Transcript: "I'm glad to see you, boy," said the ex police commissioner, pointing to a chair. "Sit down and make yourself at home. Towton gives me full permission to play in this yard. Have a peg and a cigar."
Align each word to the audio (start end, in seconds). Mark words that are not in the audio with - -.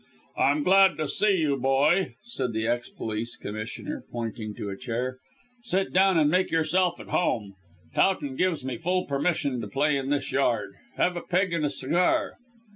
"I'm 0.37 0.63
glad 0.63 0.97
to 0.97 1.07
see 1.07 1.35
you, 1.37 1.57
boy," 1.57 2.15
said 2.23 2.53
the 2.53 2.65
ex 2.65 2.89
police 2.89 3.35
commissioner, 3.35 4.03
pointing 4.11 4.55
to 4.55 4.71
a 4.71 4.75
chair. 4.75 5.19
"Sit 5.61 5.93
down 5.93 6.17
and 6.17 6.27
make 6.27 6.49
yourself 6.49 6.99
at 6.99 7.09
home. 7.09 7.53
Towton 7.93 8.35
gives 8.35 8.65
me 8.65 8.77
full 8.77 9.05
permission 9.05 9.61
to 9.61 9.67
play 9.67 9.95
in 9.97 10.09
this 10.09 10.31
yard. 10.31 10.73
Have 10.97 11.15
a 11.15 11.21
peg 11.21 11.53
and 11.53 11.63
a 11.65 11.69
cigar." 11.69 12.33